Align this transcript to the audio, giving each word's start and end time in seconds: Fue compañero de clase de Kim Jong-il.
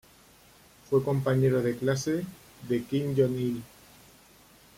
Fue 0.89 1.03
compañero 1.03 1.61
de 1.61 1.77
clase 1.77 2.25
de 2.67 2.83
Kim 2.85 3.13
Jong-il. 3.15 3.61